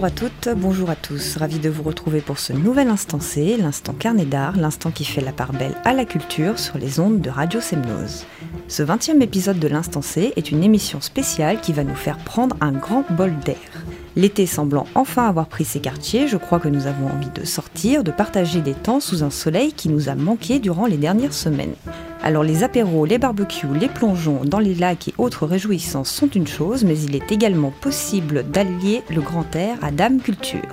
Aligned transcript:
Bonjour 0.00 0.16
à 0.16 0.28
toutes, 0.30 0.48
bonjour 0.56 0.88
à 0.88 0.96
tous. 0.96 1.36
Ravi 1.36 1.58
de 1.58 1.68
vous 1.68 1.82
retrouver 1.82 2.22
pour 2.22 2.38
ce 2.38 2.54
nouvel 2.54 2.88
instant 2.88 3.20
C, 3.20 3.58
l'instant 3.58 3.92
carnet 3.92 4.24
d'art, 4.24 4.56
l'instant 4.56 4.90
qui 4.90 5.04
fait 5.04 5.20
la 5.20 5.30
part 5.30 5.52
belle 5.52 5.76
à 5.84 5.92
la 5.92 6.06
culture 6.06 6.58
sur 6.58 6.78
les 6.78 7.00
ondes 7.00 7.20
de 7.20 7.28
Radio 7.28 7.60
Semnose. 7.60 8.24
Ce 8.66 8.82
20e 8.82 9.20
épisode 9.20 9.58
de 9.58 9.68
l'instant 9.68 10.00
C 10.00 10.32
est 10.36 10.52
une 10.52 10.64
émission 10.64 11.02
spéciale 11.02 11.60
qui 11.60 11.74
va 11.74 11.84
nous 11.84 11.94
faire 11.94 12.16
prendre 12.16 12.56
un 12.62 12.72
grand 12.72 13.04
bol 13.10 13.38
d'air. 13.40 13.79
L'été 14.16 14.46
semblant 14.46 14.86
enfin 14.94 15.28
avoir 15.28 15.46
pris 15.46 15.64
ses 15.64 15.80
quartiers, 15.80 16.26
je 16.26 16.36
crois 16.36 16.58
que 16.58 16.68
nous 16.68 16.86
avons 16.86 17.06
envie 17.06 17.30
de 17.30 17.44
sortir, 17.44 18.02
de 18.02 18.10
partager 18.10 18.60
des 18.60 18.74
temps 18.74 19.00
sous 19.00 19.22
un 19.22 19.30
soleil 19.30 19.72
qui 19.72 19.88
nous 19.88 20.08
a 20.08 20.14
manqué 20.14 20.58
durant 20.58 20.86
les 20.86 20.96
dernières 20.96 21.32
semaines. 21.32 21.74
Alors 22.22 22.42
les 22.42 22.64
apéros, 22.64 23.06
les 23.06 23.18
barbecues, 23.18 23.66
les 23.78 23.88
plongeons 23.88 24.42
dans 24.44 24.58
les 24.58 24.74
lacs 24.74 25.08
et 25.08 25.14
autres 25.16 25.46
réjouissances 25.46 26.10
sont 26.10 26.28
une 26.28 26.46
chose, 26.46 26.84
mais 26.84 26.98
il 26.98 27.14
est 27.14 27.32
également 27.32 27.70
possible 27.70 28.44
d'allier 28.50 29.02
le 29.10 29.20
grand 29.20 29.54
air 29.54 29.78
à 29.80 29.90
Dame 29.90 30.20
Culture. 30.20 30.68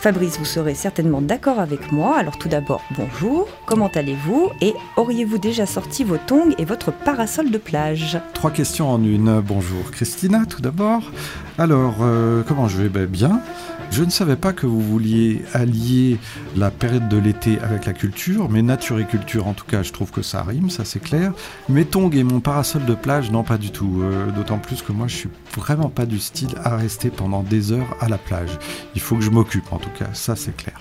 Fabrice, 0.00 0.38
vous 0.38 0.46
serez 0.46 0.74
certainement 0.74 1.20
d'accord 1.20 1.58
avec 1.58 1.92
moi. 1.92 2.16
Alors 2.16 2.38
tout 2.38 2.48
d'abord, 2.48 2.80
bonjour, 2.96 3.46
comment 3.66 3.90
allez-vous 3.94 4.48
Et 4.62 4.72
auriez-vous 4.96 5.36
déjà 5.36 5.66
sorti 5.66 6.04
vos 6.04 6.16
tongs 6.16 6.54
et 6.56 6.64
votre 6.64 6.90
parasol 6.90 7.50
de 7.50 7.58
plage? 7.58 8.18
Trois 8.32 8.50
questions 8.50 8.90
en 8.90 9.04
une. 9.04 9.42
Bonjour 9.42 9.90
Christina, 9.90 10.46
tout 10.46 10.62
d'abord. 10.62 11.02
Alors, 11.58 11.96
euh, 12.00 12.42
comment 12.48 12.66
je 12.66 12.78
vais? 12.80 12.88
Ben, 12.88 13.04
Bien. 13.04 13.42
Je 13.90 14.04
ne 14.04 14.10
savais 14.10 14.36
pas 14.36 14.52
que 14.52 14.66
vous 14.66 14.80
vouliez 14.80 15.42
allier 15.52 16.18
la 16.56 16.70
période 16.70 17.08
de 17.08 17.18
l'été 17.18 17.58
avec 17.58 17.86
la 17.86 17.92
culture, 17.92 18.48
mais 18.48 18.62
nature 18.62 19.00
et 19.00 19.04
culture, 19.04 19.48
en 19.48 19.52
tout 19.52 19.64
cas, 19.64 19.82
je 19.82 19.92
trouve 19.92 20.12
que 20.12 20.22
ça 20.22 20.44
rime, 20.44 20.70
ça 20.70 20.84
c'est 20.84 21.00
clair. 21.00 21.32
Mes 21.68 21.84
tongs 21.84 22.10
et 22.10 22.22
mon 22.22 22.38
parasol 22.38 22.84
de 22.84 22.94
plage, 22.94 23.32
non, 23.32 23.42
pas 23.42 23.58
du 23.58 23.72
tout. 23.72 24.00
Euh, 24.00 24.30
d'autant 24.30 24.58
plus 24.58 24.82
que 24.82 24.92
moi, 24.92 25.08
je 25.08 25.16
suis 25.16 25.28
vraiment 25.56 25.88
pas 25.88 26.06
du 26.06 26.20
style 26.20 26.54
à 26.62 26.76
rester 26.76 27.10
pendant 27.10 27.42
des 27.42 27.72
heures 27.72 27.96
à 28.00 28.08
la 28.08 28.16
plage. 28.16 28.50
Il 28.94 29.00
faut 29.00 29.16
que 29.16 29.22
je 29.22 29.30
m'occupe, 29.30 29.72
en 29.72 29.78
tout 29.78 29.89
cas, 29.90 30.10
ça 30.12 30.36
c'est 30.36 30.56
clair. 30.56 30.80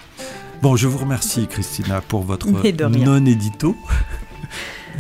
Bon, 0.61 0.75
je 0.75 0.87
vous 0.87 0.97
remercie, 0.97 1.47
Christina, 1.47 2.01
pour 2.01 2.23
votre 2.23 2.47
non-édito. 2.49 3.75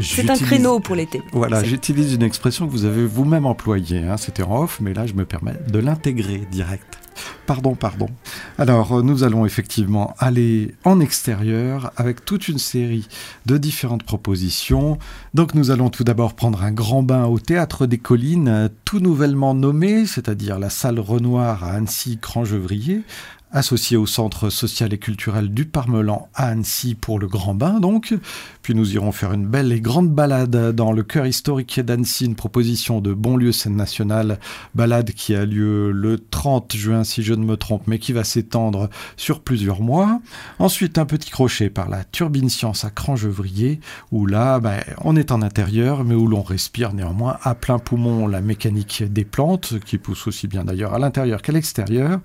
C'est 0.01 0.29
un 0.29 0.37
créneau 0.37 0.79
pour 0.79 0.95
l'été. 0.95 1.21
Voilà, 1.33 1.63
j'utilise 1.63 2.13
une 2.13 2.23
expression 2.23 2.65
que 2.67 2.71
vous 2.71 2.85
avez 2.85 3.05
vous-même 3.05 3.45
employée. 3.45 4.03
Hein. 4.03 4.15
C'était 4.15 4.43
en 4.43 4.63
off, 4.63 4.79
mais 4.81 4.93
là, 4.93 5.05
je 5.05 5.13
me 5.13 5.25
permets 5.25 5.59
de 5.67 5.79
l'intégrer 5.79 6.47
direct. 6.51 6.97
Pardon, 7.45 7.75
pardon. 7.75 8.07
Alors, 8.57 8.99
euh, 8.99 9.01
nous 9.01 9.23
allons 9.23 9.45
effectivement 9.45 10.15
aller 10.19 10.75
en 10.85 10.99
extérieur 10.99 11.91
avec 11.97 12.23
toute 12.23 12.47
une 12.47 12.59
série 12.59 13.07
de 13.45 13.57
différentes 13.57 14.03
propositions. 14.03 14.97
Donc, 15.33 15.53
nous 15.53 15.71
allons 15.71 15.89
tout 15.89 16.03
d'abord 16.03 16.33
prendre 16.33 16.63
un 16.63 16.71
grand 16.71 17.03
bain 17.03 17.25
au 17.25 17.39
Théâtre 17.39 17.87
des 17.87 17.97
Collines, 17.97 18.69
tout 18.85 18.99
nouvellement 18.99 19.53
nommé, 19.53 20.05
c'est-à-dire 20.05 20.59
la 20.59 20.69
salle 20.69 20.99
Renoir 20.99 21.63
à 21.63 21.71
Annecy-Crangevrier, 21.71 23.01
associé 23.51 23.97
au 23.97 24.05
Centre 24.05 24.49
social 24.49 24.93
et 24.93 24.97
culturel 24.97 25.49
du 25.53 25.65
Parmelan 25.65 26.29
à 26.35 26.47
Annecy 26.47 26.95
pour 26.95 27.19
le 27.19 27.27
Grand 27.27 27.55
Bain 27.55 27.79
donc. 27.79 28.13
Puis 28.61 28.75
nous 28.75 28.93
irons 28.93 29.11
faire 29.11 29.33
une 29.33 29.47
belle 29.47 29.71
et 29.71 29.81
grande 29.81 30.11
balade 30.11 30.75
dans 30.75 30.91
le 30.91 31.01
cœur 31.01 31.25
historique 31.25 31.79
d'Annecy, 31.79 32.25
une 32.25 32.35
proposition 32.35 33.01
de 33.01 33.13
Bonlieu 33.13 33.51
Scène 33.51 33.75
Nationale, 33.75 34.39
balade 34.75 35.11
qui 35.11 35.33
a 35.33 35.45
lieu 35.45 35.91
le 35.91 36.19
30 36.19 36.75
juin 36.75 37.03
si 37.03 37.23
je 37.23 37.33
ne 37.33 37.43
me 37.43 37.57
trompe, 37.57 37.87
mais 37.87 37.97
qui 37.97 38.13
va 38.13 38.23
s'étendre 38.23 38.89
sur 39.17 39.41
plusieurs 39.41 39.81
mois. 39.81 40.21
Ensuite 40.59 40.97
un 40.97 41.05
petit 41.05 41.31
crochet 41.31 41.69
par 41.69 41.89
la 41.89 42.03
Turbine 42.03 42.49
Science 42.49 42.85
à 42.85 42.91
Crangevrier, 42.91 43.79
où 44.11 44.25
là 44.25 44.59
ben, 44.59 44.81
on 45.01 45.15
est 45.15 45.31
en 45.31 45.41
intérieur, 45.41 46.03
mais 46.03 46.15
où 46.15 46.27
l'on 46.27 46.43
respire 46.43 46.93
néanmoins 46.93 47.37
à 47.41 47.55
plein 47.55 47.79
poumon 47.79 48.27
la 48.27 48.41
mécanique 48.41 49.03
des 49.11 49.25
plantes, 49.25 49.79
qui 49.85 49.97
poussent 49.97 50.27
aussi 50.27 50.47
bien 50.47 50.63
d'ailleurs 50.63 50.93
à 50.93 50.99
l'intérieur 50.99 51.41
qu'à 51.41 51.51
l'extérieur. 51.51 52.19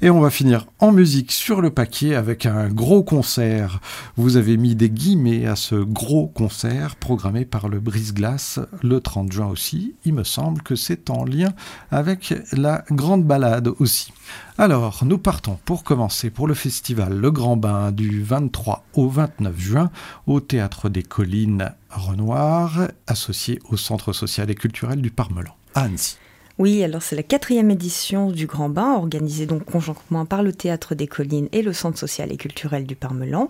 Et 0.00 0.08
on 0.08 0.20
va 0.20 0.30
finir 0.30 0.66
en 0.80 0.92
musique 0.92 1.30
sur 1.30 1.60
le 1.60 1.70
paquet 1.70 2.14
avec 2.14 2.46
un 2.46 2.68
gros 2.68 3.02
concert. 3.02 3.80
Vous 4.16 4.38
avez 4.38 4.56
mis 4.56 4.74
des 4.74 4.88
guillemets 4.88 5.46
à 5.46 5.54
ce 5.54 5.74
gros 5.74 6.26
concert 6.26 6.96
programmé 6.96 7.44
par 7.44 7.68
le 7.68 7.80
Brise-Glace 7.80 8.60
le 8.82 9.00
30 9.00 9.30
juin 9.30 9.48
aussi. 9.48 9.94
Il 10.06 10.14
me 10.14 10.24
semble 10.24 10.62
que 10.62 10.76
c'est 10.76 11.10
en 11.10 11.24
lien 11.24 11.52
avec 11.90 12.34
la 12.52 12.84
grande 12.90 13.24
balade 13.24 13.68
aussi. 13.78 14.12
Alors, 14.56 15.04
nous 15.04 15.18
partons 15.18 15.58
pour 15.66 15.84
commencer 15.84 16.30
pour 16.30 16.46
le 16.46 16.54
festival 16.54 17.14
Le 17.14 17.30
Grand 17.30 17.58
Bain 17.58 17.92
du 17.92 18.22
23 18.22 18.84
au 18.94 19.08
29 19.08 19.58
juin 19.58 19.90
au 20.26 20.40
Théâtre 20.40 20.88
des 20.88 21.02
Collines 21.02 21.72
Renoir, 21.90 22.88
associé 23.06 23.58
au 23.68 23.76
Centre 23.76 24.14
social 24.14 24.50
et 24.50 24.54
culturel 24.54 25.02
du 25.02 25.10
Parmelan, 25.10 25.54
à 25.74 25.82
Annecy. 25.82 26.16
Oui, 26.60 26.84
alors 26.84 27.00
c'est 27.00 27.16
la 27.16 27.22
quatrième 27.22 27.70
édition 27.70 28.30
du 28.30 28.44
Grand 28.44 28.68
Bain, 28.68 28.92
organisée 28.92 29.46
donc 29.46 29.64
conjointement 29.64 30.26
par 30.26 30.42
le 30.42 30.52
Théâtre 30.52 30.94
des 30.94 31.06
Collines 31.06 31.48
et 31.52 31.62
le 31.62 31.72
Centre 31.72 31.98
social 31.98 32.30
et 32.30 32.36
culturel 32.36 32.84
du 32.84 32.96
Parmelan. 32.96 33.48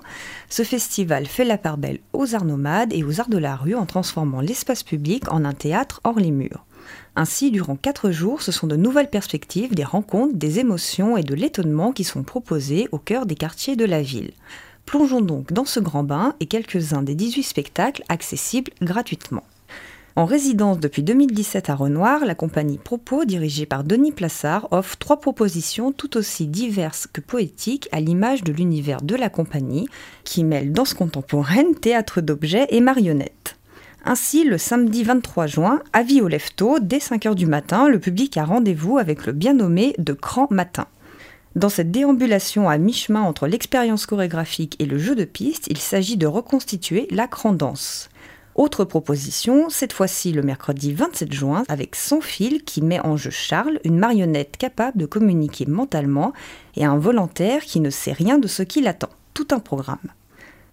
Ce 0.49 0.63
festival 0.63 1.27
fait 1.27 1.45
la 1.45 1.59
part 1.59 1.77
belle 1.77 1.99
aux 2.13 2.37
arts 2.37 2.45
nomades 2.45 2.93
et 2.93 3.03
aux 3.03 3.21
arts 3.21 3.29
de 3.29 3.37
la 3.37 3.57
rue 3.57 3.75
en 3.75 3.85
transformant 3.85 4.41
l'espace 4.41 4.85
public 4.85 5.25
en 5.33 5.45
un 5.45 5.55
théâtre 5.55 6.01
hors 6.05 6.21
les 6.21 6.31
murs. 6.31 6.65
Ainsi, 7.17 7.51
durant 7.51 7.75
quatre 7.75 8.13
jours, 8.13 8.43
ce 8.43 8.53
sont 8.53 8.69
de 8.69 8.77
nouvelles 8.77 9.11
perspectives, 9.11 9.75
des 9.75 9.83
rencontres, 9.83 10.37
des 10.37 10.61
émotions 10.61 11.17
et 11.17 11.25
de 11.25 11.35
l'étonnement 11.35 11.91
qui 11.91 12.05
sont 12.05 12.23
proposés 12.23 12.89
au 12.93 12.99
cœur 12.99 13.27
des 13.27 13.35
quartiers 13.35 13.75
de 13.75 13.87
la 13.87 14.03
ville. 14.03 14.31
Plongeons 14.87 15.21
donc 15.21 15.53
dans 15.53 15.65
ce 15.65 15.81
grand 15.81 16.05
bain 16.05 16.37
et 16.39 16.47
quelques-uns 16.47 17.03
des 17.03 17.17
18 17.17 17.43
spectacles 17.43 18.05
accessibles 18.09 18.71
gratuitement. 18.81 19.43
En 20.17 20.25
résidence 20.25 20.81
depuis 20.81 21.05
2017 21.05 21.71
à 21.71 21.77
Renoir, 21.77 22.25
la 22.25 22.35
compagnie 22.35 22.79
Propos, 22.79 23.25
dirigée 23.25 23.65
par 23.65 23.85
Denis 23.85 24.11
Plassard, 24.11 24.67
offre 24.73 24.97
trois 24.99 25.21
propositions 25.21 25.93
tout 25.93 26.17
aussi 26.17 26.49
diverses 26.49 27.07
que 27.07 27.21
poétiques 27.21 27.89
à 27.93 28.01
l'image 28.01 28.43
de 28.43 28.53
l'univers 28.53 29.03
de 29.03 29.15
la 29.15 29.29
compagnie, 29.29 29.89
qui 30.25 30.43
mêle 30.43 30.73
danse 30.73 30.95
contemporaine, 30.95 31.77
théâtre 31.77 32.21
d'objets 32.21 32.67
et 32.71 32.81
marionnettes. 32.81 33.57
Ainsi, 34.05 34.45
le 34.45 34.59
samedi 34.59 35.05
23 35.05 35.47
juin, 35.47 35.81
à 35.93 36.03
au 36.03 36.29
Lefto, 36.29 36.79
dès 36.81 36.99
5h 36.99 37.37
du 37.37 37.47
matin, 37.47 37.89
le 37.89 38.01
public 38.01 38.37
a 38.37 38.45
rendez-vous 38.45 38.99
avec 38.99 39.27
le 39.27 39.33
bien 39.33 39.55
nommé 39.55 39.95
De 39.99 40.13
Cran 40.13 40.49
Matin. 40.51 40.87
Dans 41.55 41.69
cette 41.69 41.91
déambulation 41.91 42.69
à 42.69 42.79
mi-chemin 42.79 43.23
entre 43.23 43.47
l'expérience 43.47 44.07
chorégraphique 44.07 44.77
et 44.79 44.87
le 44.87 44.99
jeu 44.99 45.15
de 45.15 45.25
piste, 45.25 45.67
il 45.69 45.79
s'agit 45.79 46.17
de 46.17 46.27
reconstituer 46.27 47.07
la 47.11 47.29
danse. 47.53 48.10
Autre 48.61 48.85
proposition, 48.85 49.71
cette 49.71 49.95
fois-ci 49.95 50.33
le 50.33 50.43
mercredi 50.43 50.93
27 50.93 51.33
juin, 51.33 51.63
avec 51.69 51.97
Sans 51.97 52.21
fil 52.21 52.63
qui 52.63 52.83
met 52.83 53.01
en 53.01 53.17
jeu 53.17 53.31
Charles, 53.31 53.81
une 53.85 53.97
marionnette 53.97 54.59
capable 54.59 54.99
de 54.99 55.07
communiquer 55.07 55.65
mentalement, 55.65 56.35
et 56.77 56.85
un 56.85 56.99
volontaire 56.99 57.63
qui 57.63 57.81
ne 57.81 57.89
sait 57.89 58.13
rien 58.13 58.37
de 58.37 58.49
ce 58.49 58.63
qui 58.63 58.83
l'attend. 58.83 59.09
Tout 59.33 59.49
un 59.53 59.61
programme. 59.61 59.97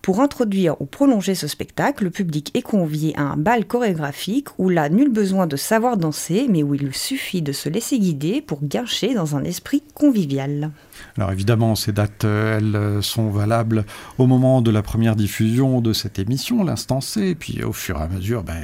Pour 0.07 0.21
introduire 0.21 0.81
ou 0.81 0.85
prolonger 0.85 1.35
ce 1.35 1.49
spectacle, 1.49 2.05
le 2.05 2.11
public 2.11 2.51
est 2.53 2.61
convié 2.61 3.13
à 3.17 3.23
un 3.23 3.35
bal 3.35 3.65
chorégraphique 3.65 4.47
où 4.57 4.69
là, 4.69 4.87
nul 4.87 5.11
besoin 5.11 5.47
de 5.47 5.57
savoir 5.57 5.97
danser, 5.97 6.47
mais 6.49 6.63
où 6.63 6.75
il 6.75 6.95
suffit 6.95 7.41
de 7.41 7.51
se 7.51 7.67
laisser 7.67 7.99
guider 7.99 8.39
pour 8.39 8.65
gâcher 8.65 9.13
dans 9.13 9.35
un 9.35 9.43
esprit 9.43 9.83
convivial. 9.93 10.71
Alors 11.17 11.33
évidemment, 11.33 11.75
ces 11.75 11.91
dates, 11.91 12.23
elles 12.23 12.77
euh, 12.77 13.01
sont 13.01 13.31
valables 13.31 13.83
au 14.17 14.27
moment 14.27 14.61
de 14.61 14.71
la 14.71 14.81
première 14.81 15.17
diffusion 15.17 15.81
de 15.81 15.91
cette 15.91 16.19
émission, 16.19 16.63
l'instant 16.63 17.01
C, 17.01 17.35
puis 17.35 17.61
au 17.65 17.73
fur 17.73 17.99
et 17.99 18.03
à 18.03 18.07
mesure, 18.07 18.45
ben, 18.45 18.63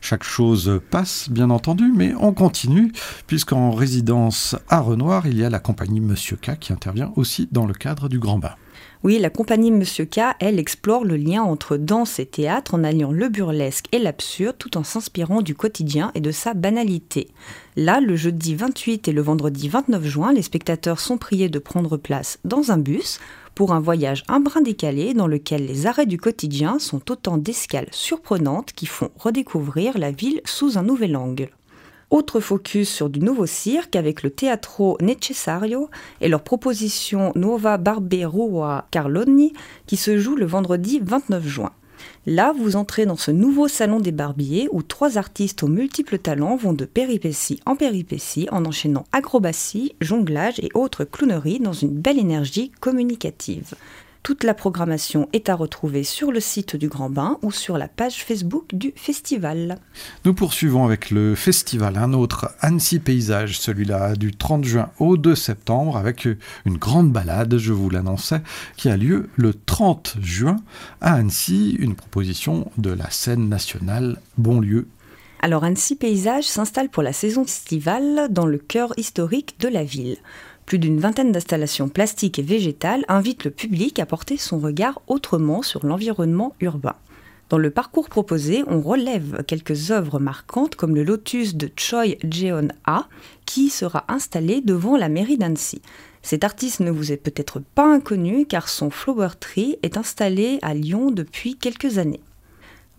chaque 0.00 0.22
chose 0.22 0.80
passe, 0.92 1.28
bien 1.28 1.50
entendu, 1.50 1.90
mais 1.92 2.12
on 2.20 2.32
continue, 2.32 2.92
puisqu'en 3.26 3.72
résidence 3.72 4.54
à 4.68 4.78
Renoir, 4.78 5.26
il 5.26 5.38
y 5.38 5.44
a 5.44 5.50
la 5.50 5.58
compagnie 5.58 5.98
Monsieur 5.98 6.36
K 6.36 6.56
qui 6.56 6.72
intervient 6.72 7.12
aussi 7.16 7.48
dans 7.50 7.66
le 7.66 7.74
cadre 7.74 8.08
du 8.08 8.20
Grand 8.20 8.38
Bain. 8.38 8.54
Oui, 9.02 9.18
la 9.18 9.30
compagnie 9.30 9.70
Monsieur 9.70 10.04
K, 10.04 10.20
elle, 10.40 10.58
explore 10.58 11.04
le 11.04 11.16
lien 11.16 11.42
entre 11.42 11.76
danse 11.76 12.18
et 12.18 12.26
théâtre 12.26 12.74
en 12.74 12.84
alliant 12.84 13.12
le 13.12 13.28
burlesque 13.28 13.86
et 13.92 13.98
l'absurde 13.98 14.56
tout 14.58 14.76
en 14.76 14.84
s'inspirant 14.84 15.42
du 15.42 15.54
quotidien 15.54 16.10
et 16.14 16.20
de 16.20 16.30
sa 16.30 16.54
banalité. 16.54 17.28
Là, 17.76 18.00
le 18.00 18.16
jeudi 18.16 18.54
28 18.54 19.08
et 19.08 19.12
le 19.12 19.22
vendredi 19.22 19.68
29 19.68 20.04
juin, 20.04 20.32
les 20.32 20.42
spectateurs 20.42 21.00
sont 21.00 21.18
priés 21.18 21.48
de 21.48 21.58
prendre 21.58 21.96
place 21.96 22.38
dans 22.44 22.70
un 22.70 22.78
bus 22.78 23.20
pour 23.54 23.72
un 23.72 23.80
voyage 23.80 24.24
un 24.28 24.40
brin 24.40 24.60
décalé 24.60 25.14
dans 25.14 25.26
lequel 25.26 25.66
les 25.66 25.86
arrêts 25.86 26.06
du 26.06 26.18
quotidien 26.18 26.78
sont 26.78 27.10
autant 27.10 27.36
d'escales 27.36 27.88
surprenantes 27.92 28.72
qui 28.72 28.86
font 28.86 29.10
redécouvrir 29.18 29.98
la 29.98 30.10
ville 30.10 30.40
sous 30.44 30.76
un 30.78 30.82
nouvel 30.82 31.16
angle. 31.16 31.50
Autre 32.14 32.38
focus 32.38 32.88
sur 32.90 33.10
du 33.10 33.18
nouveau 33.18 33.44
cirque 33.44 33.96
avec 33.96 34.22
le 34.22 34.30
Teatro 34.30 34.96
Necessario 35.00 35.90
et 36.20 36.28
leur 36.28 36.44
proposition 36.44 37.32
Nuova 37.34 37.76
Barberua 37.76 38.86
Carloni 38.92 39.52
qui 39.88 39.96
se 39.96 40.16
joue 40.16 40.36
le 40.36 40.46
vendredi 40.46 41.00
29 41.02 41.44
juin. 41.44 41.72
Là, 42.24 42.54
vous 42.56 42.76
entrez 42.76 43.04
dans 43.04 43.16
ce 43.16 43.32
nouveau 43.32 43.66
salon 43.66 43.98
des 43.98 44.12
barbiers 44.12 44.68
où 44.70 44.84
trois 44.84 45.18
artistes 45.18 45.64
aux 45.64 45.68
multiples 45.68 46.18
talents 46.18 46.54
vont 46.54 46.72
de 46.72 46.84
péripétie 46.84 47.58
en 47.66 47.74
péripétie 47.74 48.46
en 48.52 48.64
enchaînant 48.64 49.06
acrobatie, 49.10 49.96
jonglage 50.00 50.60
et 50.60 50.70
autres 50.74 51.02
clowneries 51.02 51.58
dans 51.58 51.72
une 51.72 51.98
belle 51.98 52.20
énergie 52.20 52.70
communicative. 52.78 53.74
Toute 54.24 54.42
la 54.42 54.54
programmation 54.54 55.28
est 55.34 55.50
à 55.50 55.54
retrouver 55.54 56.02
sur 56.02 56.32
le 56.32 56.40
site 56.40 56.76
du 56.76 56.88
Grand 56.88 57.10
Bain 57.10 57.36
ou 57.42 57.52
sur 57.52 57.76
la 57.76 57.88
page 57.88 58.24
Facebook 58.24 58.74
du 58.74 58.94
festival. 58.96 59.76
Nous 60.24 60.32
poursuivons 60.32 60.86
avec 60.86 61.10
le 61.10 61.34
festival, 61.34 61.98
un 61.98 62.14
autre 62.14 62.50
Annecy 62.60 63.00
Paysage, 63.00 63.58
celui-là 63.58 64.16
du 64.16 64.34
30 64.34 64.64
juin 64.64 64.88
au 64.98 65.18
2 65.18 65.34
septembre, 65.34 65.98
avec 65.98 66.26
une 66.64 66.78
grande 66.78 67.12
balade, 67.12 67.58
je 67.58 67.74
vous 67.74 67.90
l'annonçais, 67.90 68.40
qui 68.78 68.88
a 68.88 68.96
lieu 68.96 69.28
le 69.36 69.52
30 69.52 70.16
juin 70.22 70.56
à 71.02 71.16
Annecy, 71.16 71.76
une 71.78 71.94
proposition 71.94 72.72
de 72.78 72.92
la 72.92 73.10
scène 73.10 73.50
nationale 73.50 74.22
Bonlieu 74.38 74.88
alors 75.44 75.64
Annecy 75.64 75.94
Paysage 75.94 76.44
s'installe 76.44 76.88
pour 76.88 77.02
la 77.02 77.12
saison 77.12 77.44
estivale 77.44 78.28
dans 78.30 78.46
le 78.46 78.56
cœur 78.56 78.94
historique 78.96 79.60
de 79.60 79.68
la 79.68 79.84
ville. 79.84 80.16
Plus 80.66 80.78
d'une 80.78 80.98
vingtaine 80.98 81.32
d'installations 81.32 81.88
plastiques 81.88 82.38
et 82.38 82.42
végétales 82.42 83.04
invitent 83.08 83.44
le 83.44 83.50
public 83.50 83.98
à 83.98 84.06
porter 84.06 84.36
son 84.36 84.58
regard 84.58 85.02
autrement 85.06 85.62
sur 85.62 85.84
l'environnement 85.84 86.54
urbain. 86.60 86.96
Dans 87.50 87.58
le 87.58 87.70
parcours 87.70 88.08
proposé, 88.08 88.64
on 88.68 88.80
relève 88.80 89.44
quelques 89.46 89.90
œuvres 89.90 90.18
marquantes 90.18 90.76
comme 90.76 90.94
le 90.94 91.04
lotus 91.04 91.54
de 91.54 91.70
Choi 91.76 92.16
Jeon 92.28 92.68
A, 92.86 93.06
qui 93.44 93.68
sera 93.68 94.04
installé 94.08 94.62
devant 94.62 94.96
la 94.96 95.10
mairie 95.10 95.36
d'Annecy. 95.36 95.82
Cet 96.22 96.42
artiste 96.42 96.80
ne 96.80 96.90
vous 96.90 97.12
est 97.12 97.18
peut-être 97.18 97.60
pas 97.60 97.86
inconnu 97.86 98.46
car 98.46 98.70
son 98.70 98.88
Flower 98.88 99.28
Tree 99.38 99.76
est 99.82 99.98
installé 99.98 100.58
à 100.62 100.72
Lyon 100.72 101.10
depuis 101.10 101.56
quelques 101.56 101.98
années. 101.98 102.22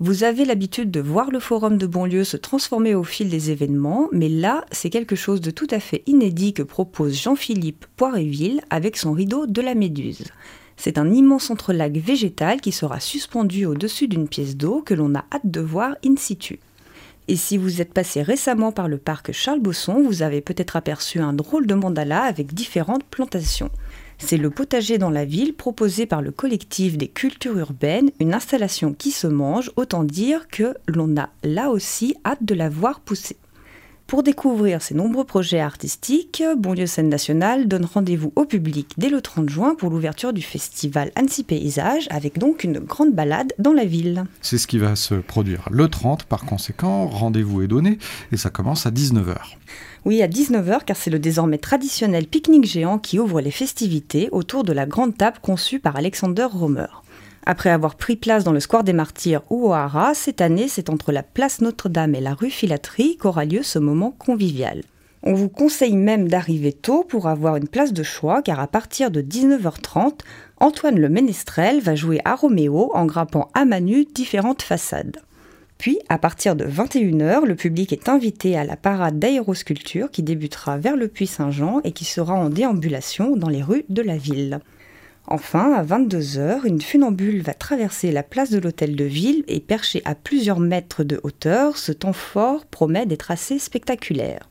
Vous 0.02 0.26
avez 0.26 0.44
l'habitude 0.44 0.92
de 0.92 1.00
voir 1.00 1.32
le 1.32 1.40
forum 1.40 1.78
de 1.78 1.88
Bonlieu 1.88 2.26
se 2.26 2.36
transformer 2.36 2.96
au 2.96 3.06
fil 3.06 3.30
des 3.30 3.50
événements, 3.50 4.10
mais 4.12 4.28
là, 4.28 4.66
c'est 4.74 4.90
quelque 4.90 5.16
chose 5.16 5.40
de 5.40 5.52
tout 5.52 5.68
à 5.72 5.80
fait 5.80 6.04
inédit 6.06 6.52
que 6.52 6.64
propose 6.64 7.16
Jean-Philippe 7.16 7.86
Poiréville 7.96 8.60
avec 8.70 8.98
son 8.98 9.14
rideau 9.14 9.48
de 9.48 9.62
la 9.62 9.74
Méduse. 9.74 10.26
C'est 10.76 10.98
un 10.98 11.14
immense 11.14 11.50
entrelac 11.50 11.94
végétal 11.94 12.60
qui 12.60 12.74
sera 12.74 13.00
suspendu 13.00 13.66
au-dessus 13.66 14.10
d'une 14.10 14.28
pièce 14.28 14.58
d'eau 14.58 14.82
que 14.82 14.94
l'on 14.94 15.16
a 15.16 15.24
hâte 15.32 15.46
de 15.50 15.62
voir 15.62 15.96
in 16.06 16.18
situ. 16.18 16.60
Et 17.30 17.38
si 17.38 17.56
vous 17.56 17.80
êtes 17.80 17.94
passé 17.94 18.22
récemment 18.22 18.74
par 18.74 18.90
le 18.90 18.98
parc 18.98 19.32
Charles 19.32 19.62
Bosson, 19.62 20.04
vous 20.06 20.24
avez 20.24 20.42
peut-être 20.42 20.76
aperçu 20.76 21.20
un 21.20 21.32
drôle 21.32 21.68
de 21.68 21.74
mandala 21.74 22.24
avec 22.24 22.54
différentes 22.54 23.06
plantations. 23.06 23.72
C'est 24.18 24.38
le 24.38 24.50
potager 24.50 24.98
dans 24.98 25.10
la 25.10 25.26
ville 25.26 25.54
proposé 25.54 26.06
par 26.06 26.22
le 26.22 26.32
collectif 26.32 26.98
des 26.98 27.08
cultures 27.08 27.58
urbaines, 27.58 28.12
une 28.20 28.34
installation 28.34 28.94
qui 28.94 29.12
se 29.12 29.28
mange, 29.28 29.72
autant 29.76 30.04
dire 30.04 30.48
que 30.48 30.76
l'on 30.88 31.16
a 31.18 31.30
là 31.44 31.70
aussi 31.70 32.16
hâte 32.26 32.44
de 32.44 32.56
la 32.56 32.70
voir 32.70 33.00
pousser. 33.00 33.38
Pour 34.08 34.22
découvrir 34.22 34.84
ces 34.84 34.94
nombreux 34.94 35.24
projets 35.24 35.60
artistiques, 35.60 36.44
Bonlieu 36.58 36.86
Scène 36.86 37.10
Nationale 37.10 37.68
donne 37.68 37.86
rendez-vous 37.86 38.32
au 38.36 38.46
public 38.46 38.94
dès 38.98 39.10
le 39.10 39.20
30 39.20 39.50
juin 39.50 39.74
pour 39.74 39.90
l'ouverture 39.90 40.32
du 40.32 40.44
festival 40.44 41.12
Annecy 41.16 41.44
Paysage, 41.44 42.08
avec 42.12 42.38
donc 42.38 42.64
une 42.64 42.78
grande 42.78 43.14
balade 43.14 43.54
dans 43.58 43.74
la 43.74 43.84
ville. 43.84 44.26
C'est 44.42 44.60
ce 44.60 44.68
qui 44.68 44.78
va 44.78 44.96
se 44.96 45.16
produire 45.16 45.68
le 45.72 45.88
30, 45.88 46.26
par 46.26 46.46
conséquent, 46.46 47.08
rendez-vous 47.08 47.64
est 47.64 47.68
donné 47.68 47.98
et 48.32 48.38
ça 48.38 48.52
commence 48.52 48.86
à 48.86 48.92
19h. 48.92 49.38
Oui, 50.06 50.22
à 50.22 50.28
19h, 50.28 50.86
car 50.86 50.96
c'est 50.96 51.10
le 51.10 51.18
désormais 51.18 51.58
traditionnel 51.58 52.28
pique-nique 52.28 52.66
géant 52.66 53.00
qui 53.00 53.18
ouvre 53.18 53.42
les 53.42 53.50
festivités 53.50 54.30
autour 54.32 54.64
de 54.64 54.72
la 54.72 54.86
grande 54.86 55.18
table 55.18 55.40
conçue 55.42 55.80
par 55.80 55.96
Alexander 55.96 56.46
Romer. 56.52 56.86
Après 57.48 57.70
avoir 57.70 57.96
pris 57.96 58.16
place 58.16 58.44
dans 58.44 58.52
le 58.52 58.60
Square 58.60 58.84
des 58.84 58.94
Martyrs 58.94 59.44
ou 59.52 59.68
au 59.68 59.74
Hara, 59.74 60.16
cette 60.16 60.42
année, 60.42 60.68
c'est 60.68 60.90
entre 60.90 61.12
la 61.12 61.22
place 61.22 61.62
Notre-Dame 61.62 62.16
et 62.16 62.22
la 62.22 62.34
rue 62.34 62.50
Filatrie 62.50 63.18
qu'aura 63.18 63.46
lieu 63.46 63.62
ce 63.62 63.78
moment 63.78 64.12
convivial. 64.12 64.82
On 65.22 65.34
vous 65.34 65.50
conseille 65.50 65.96
même 65.96 66.28
d'arriver 66.28 66.74
tôt 66.74 67.04
pour 67.04 67.28
avoir 67.28 67.56
une 67.56 67.68
place 67.68 67.94
de 67.94 68.04
choix, 68.04 68.42
car 68.42 68.60
à 68.60 68.68
partir 68.68 69.12
de 69.12 69.22
19h30, 69.22 70.22
Antoine 70.60 71.00
le 71.00 71.10
Ménestrel 71.10 71.82
va 71.82 71.96
jouer 71.96 72.20
à 72.26 72.36
Roméo 72.36 72.92
en 72.96 73.06
grappant 73.06 73.50
à 73.54 73.66
Manu 73.66 74.06
différentes 74.06 74.64
façades. 74.64 75.18
Puis, 75.78 76.00
à 76.10 76.18
partir 76.18 76.56
de 76.56 76.66
21h, 76.66 77.46
le 77.46 77.56
public 77.56 77.92
est 77.92 78.10
invité 78.10 78.58
à 78.58 78.64
la 78.64 78.78
parade 78.78 79.20
d'aérosculpture 79.20 80.10
qui 80.10 80.24
débutera 80.24 80.78
vers 80.78 80.96
le 80.96 81.08
Puy 81.08 81.28
Saint-Jean 81.28 81.82
et 81.84 81.92
qui 81.92 82.06
sera 82.06 82.34
en 82.34 82.50
déambulation 82.50 83.36
dans 83.36 83.50
les 83.50 83.62
rues 83.62 83.86
de 83.90 84.02
la 84.02 84.18
ville. 84.18 84.62
Enfin, 85.28 85.74
à 85.74 85.84
22h, 85.84 86.66
une 86.66 86.82
funambule 86.82 87.42
va 87.42 87.56
traverser 87.56 88.12
la 88.12 88.22
place 88.22 88.52
de 88.52 88.60
l'hôtel 88.60 88.96
de 88.96 89.06
ville 89.06 89.44
et 89.48 89.60
perché 89.60 90.04
à 90.06 90.14
plusieurs 90.14 90.60
mètres 90.60 91.04
de 91.04 91.20
hauteur, 91.24 91.78
ce 91.78 91.92
temps 91.92 92.14
fort 92.14 92.66
promet 92.66 93.08
d'être 93.08 93.32
assez 93.32 93.58
spectaculaire. 93.58 94.48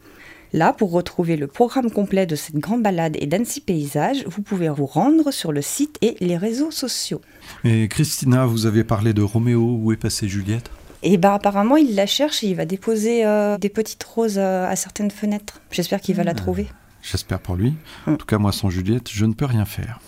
Là, 0.53 0.73
pour 0.73 0.91
retrouver 0.91 1.37
le 1.37 1.47
programme 1.47 1.91
complet 1.91 2.27
de 2.27 2.37
cette 2.37 2.57
grande 2.57 2.83
balade 2.83 3.17
et 3.21 3.27
d'Annecy 3.27 3.61
Paysage, 3.61 4.25
vous 4.27 4.43
pouvez 4.43 4.69
vous 4.69 4.87
rendre 4.87 5.31
sur 5.33 5.53
le 5.53 5.63
site 5.63 5.99
et 6.01 6.17
les 6.21 6.37
réseaux 6.37 6.71
sociaux. 6.71 7.21
Et 7.65 7.89
Christina, 7.89 8.47
vous 8.47 8.67
avez 8.67 8.85
parlé 8.85 9.13
de 9.13 9.23
Roméo, 9.23 9.79
où 9.81 9.93
est 9.93 9.97
passée 9.97 10.29
Juliette? 10.29 10.71
Et 11.03 11.19
bah 11.19 11.35
apparemment 11.35 11.77
il 11.77 11.95
la 11.95 12.07
cherche 12.07 12.43
et 12.43 12.49
il 12.49 12.57
va 12.57 12.65
déposer 12.65 13.27
euh, 13.27 13.59
des 13.59 13.69
petites 13.69 14.03
roses 14.03 14.39
euh, 14.39 14.67
à 14.67 14.75
certaines 14.75 15.11
fenêtres. 15.11 15.61
J'espère 15.71 16.01
qu'il 16.01 16.15
va 16.15 16.25
la 16.25 16.31
ah, 16.31 16.35
trouver. 16.35 16.67
J'espère 17.03 17.41
pour 17.41 17.57
lui. 17.57 17.75
En 18.07 18.13
mm. 18.13 18.17
tout 18.17 18.27
cas, 18.27 18.39
moi 18.39 18.53
sans 18.53 18.71
Juliette, 18.71 19.11
je 19.11 19.27
ne 19.27 19.35
peux 19.35 19.45
rien 19.45 19.67
faire. 19.67 20.01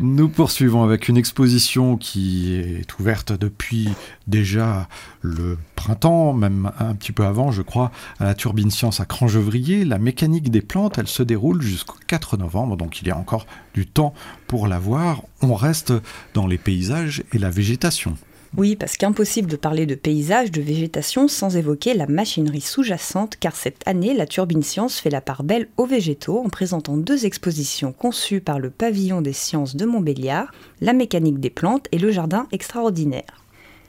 Nous 0.00 0.28
poursuivons 0.28 0.82
avec 0.82 1.08
une 1.08 1.16
exposition 1.16 1.96
qui 1.96 2.54
est 2.54 2.98
ouverte 2.98 3.32
depuis 3.32 3.88
déjà 4.26 4.88
le 5.20 5.58
printemps, 5.74 6.32
même 6.32 6.70
un 6.78 6.94
petit 6.94 7.12
peu 7.12 7.24
avant, 7.24 7.50
je 7.50 7.62
crois, 7.62 7.90
à 8.20 8.24
la 8.24 8.34
Turbine 8.34 8.70
Science 8.70 9.00
à 9.00 9.06
Crangevrier. 9.06 9.84
La 9.84 9.98
mécanique 9.98 10.50
des 10.50 10.62
plantes, 10.62 10.98
elle 10.98 11.08
se 11.08 11.22
déroule 11.22 11.62
jusqu'au 11.62 11.96
4 12.06 12.36
novembre, 12.36 12.76
donc 12.76 13.00
il 13.00 13.08
y 13.08 13.10
a 13.10 13.16
encore 13.16 13.46
du 13.74 13.86
temps 13.86 14.14
pour 14.46 14.68
la 14.68 14.78
voir. 14.78 15.22
On 15.42 15.54
reste 15.54 15.92
dans 16.34 16.46
les 16.46 16.58
paysages 16.58 17.24
et 17.32 17.38
la 17.38 17.50
végétation. 17.50 18.16
Oui, 18.56 18.76
parce 18.76 18.96
qu'impossible 18.96 19.50
de 19.50 19.56
parler 19.56 19.84
de 19.84 19.96
paysage, 19.96 20.52
de 20.52 20.62
végétation 20.62 21.26
sans 21.26 21.56
évoquer 21.56 21.92
la 21.92 22.06
machinerie 22.06 22.60
sous-jacente, 22.60 23.34
car 23.40 23.56
cette 23.56 23.82
année, 23.84 24.14
la 24.14 24.28
Turbine 24.28 24.62
Science 24.62 25.00
fait 25.00 25.10
la 25.10 25.20
part 25.20 25.42
belle 25.42 25.66
aux 25.76 25.86
végétaux 25.86 26.38
en 26.38 26.48
présentant 26.50 26.96
deux 26.96 27.26
expositions 27.26 27.92
conçues 27.92 28.40
par 28.40 28.60
le 28.60 28.70
Pavillon 28.70 29.22
des 29.22 29.32
sciences 29.32 29.74
de 29.74 29.84
Montbéliard, 29.84 30.52
la 30.80 30.92
mécanique 30.92 31.40
des 31.40 31.50
plantes 31.50 31.88
et 31.90 31.98
le 31.98 32.12
jardin 32.12 32.46
extraordinaire. 32.52 33.42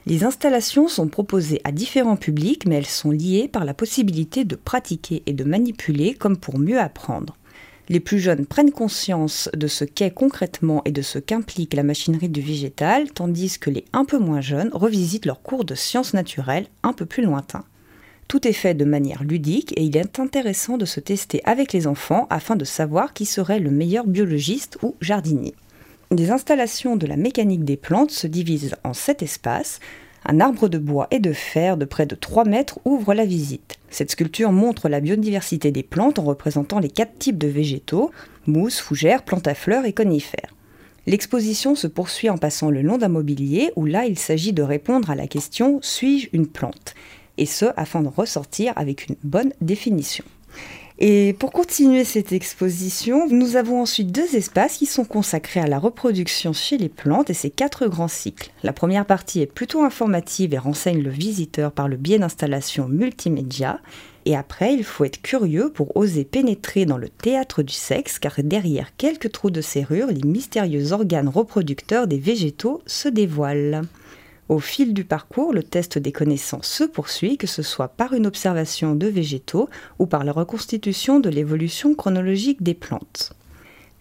Les 0.04 0.24
installations 0.24 0.88
sont 0.88 1.06
proposées 1.06 1.60
à 1.62 1.70
différents 1.70 2.16
publics, 2.16 2.66
mais 2.66 2.76
elles 2.76 2.86
sont 2.86 3.12
liées 3.12 3.46
par 3.46 3.64
la 3.64 3.74
possibilité 3.74 4.44
de 4.44 4.56
pratiquer 4.56 5.22
et 5.26 5.32
de 5.32 5.44
manipuler 5.44 6.14
comme 6.14 6.36
pour 6.36 6.58
mieux 6.58 6.80
apprendre 6.80 7.36
les 7.88 8.00
plus 8.00 8.18
jeunes 8.18 8.46
prennent 8.46 8.72
conscience 8.72 9.48
de 9.54 9.66
ce 9.66 9.84
qu'est 9.84 10.10
concrètement 10.10 10.82
et 10.84 10.92
de 10.92 11.02
ce 11.02 11.18
qu'implique 11.18 11.74
la 11.74 11.82
machinerie 11.82 12.28
du 12.28 12.40
végétal, 12.40 13.10
tandis 13.12 13.58
que 13.58 13.70
les 13.70 13.84
un 13.92 14.04
peu 14.04 14.18
moins 14.18 14.40
jeunes 14.40 14.70
revisitent 14.72 15.26
leurs 15.26 15.42
cours 15.42 15.64
de 15.64 15.74
sciences 15.74 16.14
naturelles 16.14 16.66
un 16.82 16.92
peu 16.92 17.06
plus 17.06 17.22
lointains. 17.22 17.64
Tout 18.28 18.48
est 18.48 18.52
fait 18.52 18.74
de 18.74 18.84
manière 18.84 19.22
ludique 19.22 19.72
et 19.76 19.84
il 19.84 19.96
est 19.96 20.18
intéressant 20.18 20.78
de 20.78 20.84
se 20.84 20.98
tester 20.98 21.40
avec 21.44 21.72
les 21.72 21.86
enfants 21.86 22.26
afin 22.28 22.56
de 22.56 22.64
savoir 22.64 23.12
qui 23.12 23.24
serait 23.24 23.60
le 23.60 23.70
meilleur 23.70 24.06
biologiste 24.06 24.78
ou 24.82 24.96
jardinier. 25.00 25.54
Les 26.10 26.30
installations 26.30 26.96
de 26.96 27.06
la 27.06 27.16
mécanique 27.16 27.64
des 27.64 27.76
plantes 27.76 28.10
se 28.10 28.26
divisent 28.26 28.74
en 28.84 28.94
sept 28.94 29.22
espaces, 29.22 29.80
un 30.28 30.40
arbre 30.40 30.68
de 30.68 30.78
bois 30.78 31.06
et 31.10 31.18
de 31.18 31.32
fer 31.32 31.76
de 31.76 31.84
près 31.84 32.06
de 32.06 32.14
3 32.14 32.44
mètres 32.44 32.78
ouvre 32.84 33.14
la 33.14 33.24
visite. 33.24 33.78
Cette 33.90 34.10
sculpture 34.10 34.52
montre 34.52 34.88
la 34.88 35.00
biodiversité 35.00 35.70
des 35.70 35.82
plantes 35.82 36.18
en 36.18 36.24
représentant 36.24 36.78
les 36.78 36.88
quatre 36.88 37.18
types 37.18 37.38
de 37.38 37.48
végétaux, 37.48 38.10
mousse, 38.46 38.80
fougères, 38.80 39.22
plantes 39.22 39.46
à 39.46 39.54
fleurs 39.54 39.84
et 39.84 39.92
conifères. 39.92 40.54
L'exposition 41.06 41.76
se 41.76 41.86
poursuit 41.86 42.30
en 42.30 42.38
passant 42.38 42.70
le 42.70 42.82
long 42.82 42.98
d'un 42.98 43.08
mobilier 43.08 43.70
où 43.76 43.86
là 43.86 44.06
il 44.06 44.18
s'agit 44.18 44.52
de 44.52 44.62
répondre 44.62 45.10
à 45.10 45.14
la 45.14 45.28
question 45.28 45.78
Suis-je 45.80 46.28
une 46.32 46.48
plante? 46.48 46.94
Et 47.38 47.46
ce 47.46 47.66
afin 47.76 48.02
de 48.02 48.08
ressortir 48.08 48.72
avec 48.76 49.08
une 49.08 49.16
bonne 49.22 49.52
définition. 49.60 50.24
Et 50.98 51.34
pour 51.38 51.52
continuer 51.52 52.04
cette 52.04 52.32
exposition, 52.32 53.28
nous 53.28 53.56
avons 53.56 53.82
ensuite 53.82 54.10
deux 54.10 54.34
espaces 54.34 54.78
qui 54.78 54.86
sont 54.86 55.04
consacrés 55.04 55.60
à 55.60 55.66
la 55.66 55.78
reproduction 55.78 56.54
chez 56.54 56.78
les 56.78 56.88
plantes 56.88 57.28
et 57.28 57.34
ces 57.34 57.50
quatre 57.50 57.86
grands 57.86 58.08
cycles. 58.08 58.50
La 58.62 58.72
première 58.72 59.04
partie 59.04 59.42
est 59.42 59.52
plutôt 59.52 59.82
informative 59.82 60.54
et 60.54 60.58
renseigne 60.58 61.02
le 61.02 61.10
visiteur 61.10 61.72
par 61.72 61.88
le 61.88 61.98
biais 61.98 62.18
d'installations 62.18 62.88
multimédia. 62.88 63.80
Et 64.24 64.34
après, 64.34 64.72
il 64.72 64.84
faut 64.84 65.04
être 65.04 65.20
curieux 65.20 65.70
pour 65.70 65.94
oser 65.98 66.24
pénétrer 66.24 66.86
dans 66.86 66.98
le 66.98 67.10
théâtre 67.10 67.62
du 67.62 67.74
sexe, 67.74 68.18
car 68.18 68.32
derrière 68.38 68.96
quelques 68.96 69.30
trous 69.32 69.50
de 69.50 69.60
serrure, 69.60 70.06
les 70.06 70.26
mystérieux 70.26 70.92
organes 70.92 71.28
reproducteurs 71.28 72.06
des 72.06 72.18
végétaux 72.18 72.80
se 72.86 73.08
dévoilent. 73.08 73.82
Au 74.48 74.60
fil 74.60 74.94
du 74.94 75.04
parcours, 75.04 75.52
le 75.52 75.64
test 75.64 75.98
des 75.98 76.12
connaissances 76.12 76.68
se 76.68 76.84
poursuit, 76.84 77.36
que 77.36 77.48
ce 77.48 77.62
soit 77.62 77.88
par 77.88 78.12
une 78.12 78.26
observation 78.26 78.94
de 78.94 79.08
végétaux 79.08 79.68
ou 79.98 80.06
par 80.06 80.22
la 80.22 80.30
reconstitution 80.30 81.18
de 81.18 81.28
l'évolution 81.28 81.96
chronologique 81.96 82.62
des 82.62 82.74
plantes. 82.74 83.32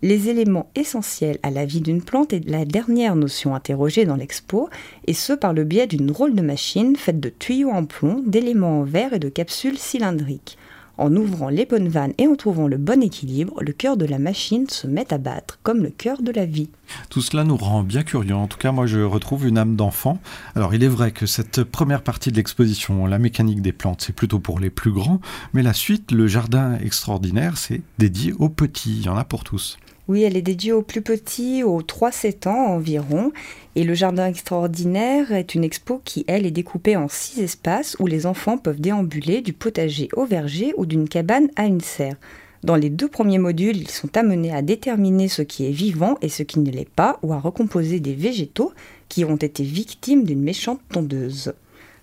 Les 0.04 0.30
éléments 0.30 0.70
essentiels 0.76 1.40
à 1.42 1.50
la 1.50 1.66
vie 1.66 1.82
d'une 1.82 2.04
plante 2.04 2.32
est 2.32 2.48
la 2.48 2.64
dernière 2.64 3.16
notion 3.16 3.56
interrogée 3.56 4.06
dans 4.06 4.18
l'expo, 4.18 4.70
et 5.08 5.14
ce 5.14 5.34
par 5.34 5.54
le 5.54 5.64
biais 5.64 5.88
d'une 5.88 6.06
drôle 6.06 6.36
de 6.36 6.44
machine 6.44 6.96
faite 6.96 7.20
de 7.20 7.30
tuyaux 7.30 7.72
en 7.72 7.86
plomb, 7.86 8.22
d'éléments 8.24 8.82
en 8.82 8.84
verre 8.84 9.14
et 9.14 9.20
de 9.20 9.30
capsules 9.30 9.80
cylindriques. 9.80 10.60
En 10.98 11.14
ouvrant 11.16 11.50
les 11.50 11.66
bonnes 11.66 11.90
vannes 11.90 12.14
et 12.18 12.28
en 12.28 12.36
trouvant 12.36 12.68
le 12.68 12.78
bon 12.78 13.04
équilibre, 13.04 13.62
le 13.62 13.74
cœur 13.74 13.98
de 13.98 14.06
la 14.06 14.18
machine 14.18 14.70
se 14.70 14.88
met 14.88 15.14
à 15.14 15.18
battre 15.18 15.60
comme 15.62 15.84
le 15.84 15.90
cœur 15.90 16.22
de 16.22 16.32
la 16.32 16.46
vie. 16.46 16.70
Tout 17.10 17.22
cela 17.22 17.44
nous 17.44 17.58
rend 17.58 17.84
bien 17.84 18.04
curieux. 18.04 18.36
En 18.36 18.48
tout 18.48 18.58
cas, 18.58 18.72
moi, 18.72 18.86
je 18.86 19.00
retrouve 19.00 19.46
une 19.46 19.58
âme 19.58 19.76
d'enfant. 19.76 20.20
Alors, 20.56 20.74
il 20.74 20.84
est 20.84 20.90
vrai 20.90 21.12
que 21.12 21.26
cette 21.26 21.64
première 21.64 22.02
partie 22.02 22.32
de 22.32 22.38
l'exposition, 22.38 23.06
la 23.08 23.20
mécanique 23.20 23.62
des 23.62 23.74
plantes, 23.74 24.02
c'est 24.02 24.16
plutôt 24.16 24.40
pour 24.40 24.60
les 24.60 24.70
plus 24.70 24.92
grands, 24.92 25.20
mais 25.54 25.64
la 25.64 25.74
suite, 25.74 26.12
le 26.12 26.28
jardin 26.28 26.78
extraordinaire, 26.80 27.58
c'est 27.58 27.82
dédié 27.98 28.34
aux 28.40 28.50
petits. 28.50 28.98
Il 29.00 29.06
y 29.06 29.10
en 29.10 29.18
a 29.18 29.26
pour 29.26 29.44
tous. 29.44 29.78
Oui, 30.08 30.22
elle 30.22 30.38
est 30.38 30.44
dédiée 30.44 30.72
aux 30.72 30.84
plus 30.84 31.02
petits, 31.02 31.64
aux 31.64 31.82
3-7 31.82 32.48
ans 32.48 32.68
environ. 32.68 33.32
Et 33.76 33.84
le 33.84 33.96
Jardin 33.96 34.28
extraordinaire 34.28 35.32
est 35.32 35.56
une 35.56 35.64
expo 35.64 36.00
qui, 36.06 36.24
elle, 36.28 36.46
est 36.46 36.52
découpée 36.52 36.96
en 36.96 37.08
six 37.08 37.42
espaces 37.42 37.98
où 38.00 38.06
les 38.06 38.28
enfants 38.28 38.60
peuvent 38.60 38.80
déambuler 38.80 39.42
du 39.42 39.52
potager 39.52 40.10
au 40.14 40.26
verger 40.26 40.74
ou 40.78 40.86
d'une 40.86 41.10
cabane 41.10 41.50
à 41.56 41.66
une 41.66 41.82
serre. 41.82 42.18
Dans 42.64 42.76
les 42.76 42.90
deux 42.90 43.08
premiers 43.08 43.40
modules, 43.40 43.78
ils 43.78 43.90
sont 43.90 44.16
amenés 44.16 44.54
à 44.54 44.62
déterminer 44.62 45.28
ce 45.28 45.42
qui 45.42 45.68
est 45.68 45.72
vivant 45.72 46.18
et 46.22 46.30
ce 46.30 46.44
qui 46.44 46.60
ne 46.60 46.72
l'est 46.72 46.90
pas, 46.90 47.20
ou 47.22 47.34
à 47.34 47.40
recomposer 47.40 48.00
des 48.00 48.14
végétaux 48.14 48.74
qui 49.10 49.26
ont 49.26 49.36
été 49.36 49.64
victimes 49.64 50.24
d'une 50.24 50.42
méchante 50.42 50.82
tondeuse. 50.92 51.54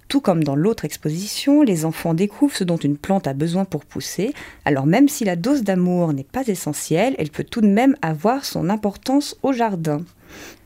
Tout 0.09 0.21
comme 0.21 0.45
dans 0.45 0.57
l'autre 0.57 0.85
exposition, 0.85 1.63
les 1.63 1.85
enfants 1.85 2.15
découvrent 2.15 2.55
ce 2.55 2.65
dont 2.65 2.77
une 2.77 2.99
plante 2.99 3.27
a 3.27 3.33
besoin 3.33 3.65
pour 3.65 3.85
pousser, 3.85 4.35
alors 4.65 4.87
même 4.87 5.09
si 5.09 5.25
la 5.25 5.37
dose 5.37 5.63
d'amour 5.63 6.13
n'est 6.13 6.23
pas 6.23 6.47
essentielle, 6.47 7.15
elle 7.19 7.31
peut 7.31 7.45
tout 7.45 7.61
de 7.61 7.69
même 7.69 7.97
avoir 8.03 8.45
son 8.45 8.69
importance 8.69 9.37
au 9.43 9.53
jardin. 9.53 10.03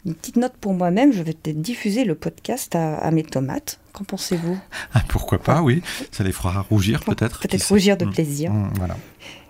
Une 0.05 0.15
petite 0.15 0.37
note 0.37 0.55
pour 0.61 0.73
moi-même, 0.73 1.13
je 1.13 1.23
vais 1.23 1.33
peut-être 1.33 1.61
diffuser 1.61 2.05
le 2.05 2.15
podcast 2.15 2.77
à, 2.77 3.11
mes 3.11 3.25
tomates. 3.25 3.81
Qu'en 3.93 4.05
pensez-vous? 4.05 4.57
Ah, 4.95 5.03
Pourquoi 5.09 5.39
pas, 5.39 5.63
oui. 5.63 5.83
Ça 6.13 6.23
les 6.23 6.33
fera 6.33 6.61
rougir 6.63 7.05
peut-être. 7.05 7.41
Peut-être 7.41 7.69
rougir 7.69 7.97
de 7.97 8.05
mmh. 8.05 8.11
plaisir. 8.13 8.53
Mmh, 8.53 8.71
voilà. 8.77 8.97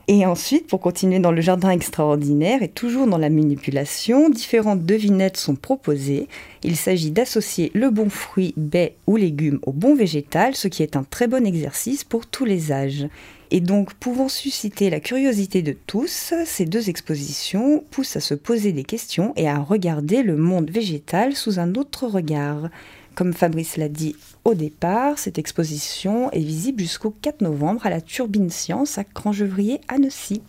Et 0.08 0.24
ensuite, 0.24 0.68
pour 0.68 0.80
continuer 0.80 1.18
dans 1.18 1.32
le 1.32 1.40
jardin 1.40 1.70
extraordinaire 1.70 2.62
et 2.62 2.68
toujours 2.68 3.08
dans 3.08 3.18
la 3.18 3.28
manipulation, 3.28 4.30
différentes 4.30 4.86
devinettes 4.86 5.36
sont 5.36 5.56
proposées. 5.56 6.28
Il 6.62 6.76
s'agit 6.76 7.10
d'associer 7.10 7.72
le 7.74 7.90
bon 7.90 8.08
fruit, 8.08 8.54
baie 8.56 8.94
ou 9.08 9.16
légume 9.16 9.58
au 9.62 9.72
bon 9.72 9.96
végétal, 9.96 10.54
ce 10.54 10.68
qui 10.68 10.84
est 10.84 10.94
un 10.94 11.02
très 11.02 11.26
bon 11.26 11.44
exercice 11.44 12.04
pour 12.04 12.26
tous 12.26 12.44
les 12.44 12.70
âges. 12.70 13.08
Et 13.50 13.60
donc, 13.60 13.94
pouvant 13.94 14.28
susciter 14.28 14.90
la 14.90 15.00
curiosité 15.00 15.62
de 15.62 15.76
tous, 15.86 16.32
ces 16.44 16.66
deux 16.66 16.88
expositions 16.88 17.82
poussent 17.90 18.16
à 18.16 18.20
se 18.20 18.34
poser 18.34 18.70
des 18.70 18.84
questions 18.84 19.32
et 19.34 19.48
à 19.48 19.58
regarder 19.58 20.22
le 20.22 20.36
monde 20.36 20.70
végétal 20.70 21.34
sous 21.34 21.58
un 21.58 21.74
autre 21.74 22.06
regard. 22.06 22.68
Comme 23.16 23.32
Fabrice 23.32 23.76
l'a 23.76 23.88
dit 23.88 24.14
au 24.46 24.54
départ, 24.54 25.18
cette 25.18 25.38
exposition 25.38 26.30
est 26.30 26.38
visible 26.38 26.80
jusqu'au 26.80 27.10
4 27.10 27.40
novembre 27.40 27.84
à 27.84 27.90
la 27.90 28.00
Turbine 28.00 28.48
Science 28.48 28.96
à 28.96 29.02
Crangevrier, 29.02 29.80
Annecy. 29.88 30.40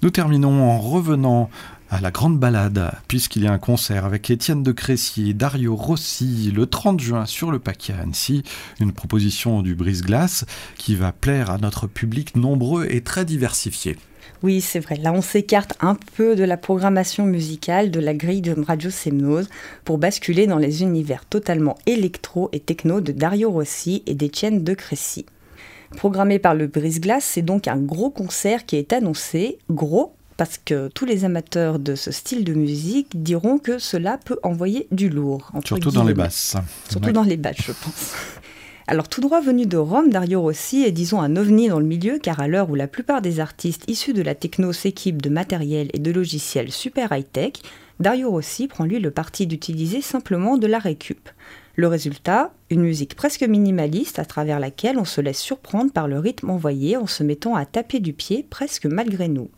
Nous 0.00 0.10
terminons 0.10 0.62
en 0.62 0.78
revenant 0.78 1.50
à 1.90 2.00
la 2.00 2.12
grande 2.12 2.38
balade, 2.38 2.92
puisqu'il 3.08 3.42
y 3.42 3.48
a 3.48 3.52
un 3.52 3.58
concert 3.58 4.04
avec 4.04 4.30
Étienne 4.30 4.62
de 4.62 4.70
Crécy 4.70 5.30
et 5.30 5.34
Dario 5.34 5.74
Rossi 5.74 6.52
le 6.54 6.66
30 6.66 7.00
juin 7.00 7.26
sur 7.26 7.50
le 7.50 7.58
paquet 7.58 7.92
à 7.92 8.02
Annecy, 8.02 8.44
une 8.78 8.92
proposition 8.92 9.60
du 9.62 9.74
brise-glace 9.74 10.44
qui 10.78 10.94
va 10.94 11.10
plaire 11.10 11.50
à 11.50 11.58
notre 11.58 11.88
public 11.88 12.36
nombreux 12.36 12.86
et 12.90 13.00
très 13.00 13.24
diversifié. 13.24 13.96
Oui, 14.42 14.60
c'est 14.60 14.80
vrai. 14.80 14.96
Là, 14.96 15.12
on 15.12 15.22
s'écarte 15.22 15.74
un 15.80 15.96
peu 16.16 16.34
de 16.34 16.42
la 16.42 16.56
programmation 16.56 17.24
musicale 17.24 17.90
de 17.90 18.00
la 18.00 18.12
grille 18.12 18.42
de 18.42 18.54
Radio 18.60 18.90
Semnose 18.90 19.48
pour 19.84 19.98
basculer 19.98 20.46
dans 20.46 20.58
les 20.58 20.82
univers 20.82 21.24
totalement 21.24 21.78
électro 21.86 22.48
et 22.52 22.60
techno 22.60 23.00
de 23.00 23.12
Dario 23.12 23.50
Rossi 23.50 24.02
et 24.06 24.14
d'Étienne 24.14 24.64
de 24.64 24.74
Crécy. 24.74 25.26
Programmé 25.96 26.38
par 26.38 26.54
le 26.54 26.66
Brise-Glace, 26.66 27.24
c'est 27.24 27.42
donc 27.42 27.68
un 27.68 27.76
gros 27.76 28.10
concert 28.10 28.66
qui 28.66 28.76
est 28.76 28.92
annoncé, 28.92 29.58
gros 29.70 30.14
parce 30.36 30.58
que 30.58 30.88
tous 30.88 31.04
les 31.04 31.24
amateurs 31.24 31.78
de 31.78 31.94
ce 31.94 32.10
style 32.10 32.42
de 32.42 32.54
musique 32.54 33.22
diront 33.22 33.58
que 33.58 33.78
cela 33.78 34.18
peut 34.24 34.38
envoyer 34.42 34.88
du 34.90 35.08
lourd. 35.08 35.52
Surtout 35.64 35.90
dans 35.90 36.02
les 36.02 36.14
basses. 36.14 36.56
Surtout 36.88 37.12
dans 37.12 37.22
les 37.22 37.36
basses, 37.36 37.62
je 37.64 37.72
pense. 37.72 38.12
Alors 38.88 39.08
tout 39.08 39.20
droit 39.20 39.40
venu 39.40 39.66
de 39.66 39.76
Rome, 39.76 40.10
Dario 40.10 40.40
Rossi 40.40 40.82
est 40.82 40.90
disons 40.90 41.20
un 41.20 41.36
ovni 41.36 41.68
dans 41.68 41.78
le 41.78 41.86
milieu 41.86 42.18
car 42.18 42.40
à 42.40 42.48
l'heure 42.48 42.68
où 42.68 42.74
la 42.74 42.88
plupart 42.88 43.22
des 43.22 43.38
artistes 43.38 43.88
issus 43.88 44.12
de 44.12 44.22
la 44.22 44.34
techno 44.34 44.72
s'équipent 44.72 45.22
de 45.22 45.30
matériel 45.30 45.88
et 45.92 46.00
de 46.00 46.10
logiciels 46.10 46.72
super 46.72 47.12
high-tech, 47.12 47.52
Dario 48.00 48.30
Rossi 48.30 48.66
prend 48.66 48.84
lui 48.84 48.98
le 48.98 49.12
parti 49.12 49.46
d'utiliser 49.46 50.00
simplement 50.00 50.58
de 50.58 50.66
la 50.66 50.80
récup. 50.80 51.28
Le 51.76 51.86
résultat, 51.86 52.52
une 52.70 52.82
musique 52.82 53.14
presque 53.14 53.44
minimaliste 53.44 54.18
à 54.18 54.24
travers 54.24 54.58
laquelle 54.58 54.98
on 54.98 55.04
se 55.04 55.20
laisse 55.20 55.40
surprendre 55.40 55.92
par 55.92 56.08
le 56.08 56.18
rythme 56.18 56.50
envoyé 56.50 56.96
en 56.96 57.06
se 57.06 57.22
mettant 57.22 57.54
à 57.54 57.64
taper 57.64 58.00
du 58.00 58.12
pied 58.12 58.44
presque 58.50 58.86
malgré 58.86 59.28
nous. 59.28 59.48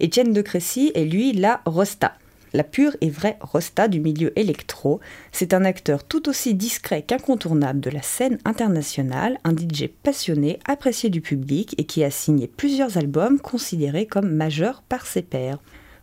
Étienne 0.00 0.32
de 0.32 0.42
Crécy 0.42 0.90
est 0.94 1.04
lui 1.04 1.32
la 1.32 1.62
Rosta, 1.64 2.14
la 2.56 2.64
pure 2.64 2.96
et 3.02 3.10
vraie 3.10 3.36
Rosta 3.40 3.86
du 3.86 4.00
milieu 4.00 4.36
électro, 4.38 5.00
c'est 5.30 5.52
un 5.52 5.64
acteur 5.64 6.04
tout 6.04 6.28
aussi 6.28 6.54
discret 6.54 7.02
qu'incontournable 7.02 7.80
de 7.80 7.90
la 7.90 8.02
scène 8.02 8.38
internationale, 8.44 9.38
un 9.44 9.52
DJ 9.52 9.88
passionné, 10.02 10.58
apprécié 10.64 11.10
du 11.10 11.20
public 11.20 11.74
et 11.78 11.84
qui 11.84 12.02
a 12.02 12.10
signé 12.10 12.48
plusieurs 12.48 12.96
albums 12.96 13.38
considérés 13.38 14.06
comme 14.06 14.30
majeurs 14.30 14.82
par 14.82 15.06
ses 15.06 15.22
pairs. 15.22 15.58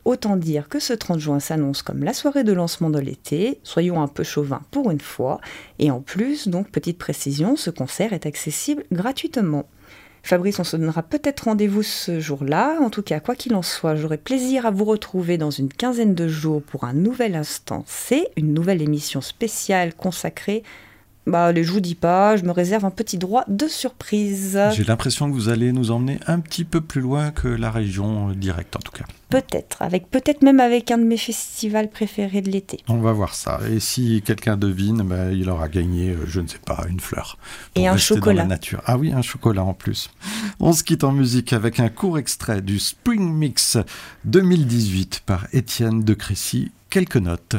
Autant 0.05 0.35
dire 0.35 0.69
que 0.69 0.79
ce 0.79 0.93
30 0.93 1.19
juin 1.19 1.39
s'annonce 1.39 1.81
comme 1.81 2.03
la 2.03 2.13
soirée 2.13 2.43
de 2.43 2.53
lancement 2.53 2.89
de 2.89 2.99
l'été, 2.99 3.59
soyons 3.63 4.01
un 4.01 4.07
peu 4.07 4.23
chauvins 4.23 4.61
pour 4.69 4.91
une 4.91 4.99
fois, 4.99 5.39
et 5.79 5.89
en 5.89 6.01
plus, 6.01 6.47
donc 6.47 6.69
petite 6.69 6.97
précision, 6.99 7.55
ce 7.55 7.71
concert 7.71 8.13
est 8.13 8.25
accessible 8.25 8.83
gratuitement. 8.91 9.65
Fabrice, 10.25 10.57
on 10.59 10.63
se 10.63 10.77
donnera 10.77 11.03
peut-être 11.03 11.41
rendez-vous 11.41 11.83
ce 11.83 12.21
jour-là. 12.21 12.77
En 12.79 12.89
tout 12.89 13.03
cas, 13.03 13.19
quoi 13.19 13.35
qu'il 13.35 13.53
en 13.55 13.61
soit, 13.61 13.95
j'aurai 13.95 14.17
plaisir 14.17 14.65
à 14.65 14.71
vous 14.71 14.85
retrouver 14.85 15.37
dans 15.37 15.51
une 15.51 15.67
quinzaine 15.67 16.15
de 16.15 16.29
jours 16.29 16.63
pour 16.63 16.85
un 16.85 16.93
nouvel 16.93 17.35
instant. 17.35 17.83
C'est 17.87 18.29
une 18.37 18.53
nouvelle 18.53 18.81
émission 18.81 19.19
spéciale 19.19 19.93
consacrée 19.93 20.63
bah, 21.25 21.53
je 21.53 21.71
vous 21.71 21.79
dis 21.79 21.95
pas, 21.95 22.35
je 22.35 22.43
me 22.43 22.51
réserve 22.51 22.83
un 22.83 22.91
petit 22.91 23.17
droit 23.17 23.45
de 23.47 23.67
surprise. 23.67 24.59
J'ai 24.73 24.83
l'impression 24.83 25.29
que 25.29 25.33
vous 25.33 25.47
allez 25.47 25.71
nous 25.71 25.91
emmener 25.91 26.19
un 26.27 26.39
petit 26.39 26.65
peu 26.65 26.81
plus 26.81 26.99
loin 26.99 27.31
que 27.31 27.47
la 27.47 27.71
région 27.71 28.29
euh, 28.29 28.33
directe, 28.33 28.75
en 28.75 28.79
tout 28.79 28.91
cas. 28.91 29.05
Peut-être, 29.29 29.81
avec 29.81 30.09
peut-être 30.11 30.41
même 30.43 30.59
avec 30.59 30.91
un 30.91 30.97
de 30.97 31.05
mes 31.05 31.17
festivals 31.17 31.89
préférés 31.89 32.41
de 32.41 32.51
l'été. 32.51 32.81
On 32.89 32.97
va 32.97 33.13
voir 33.13 33.35
ça. 33.35 33.61
Et 33.71 33.79
si 33.79 34.21
quelqu'un 34.23 34.57
devine, 34.57 35.01
bah, 35.03 35.31
il 35.31 35.49
aura 35.49 35.69
gagné, 35.69 36.09
euh, 36.09 36.25
je 36.27 36.41
ne 36.41 36.47
sais 36.47 36.59
pas, 36.63 36.85
une 36.89 36.99
fleur. 36.99 37.37
Et 37.75 37.87
un 37.87 37.97
chocolat. 37.97 38.45
nature. 38.45 38.81
Ah 38.85 38.97
oui, 38.97 39.13
un 39.13 39.21
chocolat 39.21 39.63
en 39.63 39.73
plus. 39.73 40.11
On 40.59 40.73
se 40.73 40.83
quitte 40.83 41.05
en 41.05 41.13
musique 41.13 41.53
avec 41.53 41.79
un 41.79 41.89
court 41.89 42.17
extrait 42.17 42.61
du 42.61 42.79
Spring 42.79 43.31
Mix 43.33 43.77
2018 44.25 45.21
par 45.25 45.47
Étienne 45.53 46.03
de 46.03 46.13
Crécy. 46.13 46.71
Quelques 46.89 47.17
notes. 47.17 47.55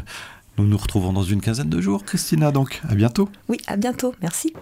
Nous 0.56 0.66
nous 0.66 0.76
retrouvons 0.76 1.12
dans 1.12 1.22
une 1.22 1.40
quinzaine 1.40 1.68
de 1.68 1.80
jours, 1.80 2.04
Christina, 2.04 2.52
donc 2.52 2.80
à 2.88 2.94
bientôt. 2.94 3.28
Oui, 3.48 3.58
à 3.66 3.76
bientôt, 3.76 4.14
merci. 4.22 4.52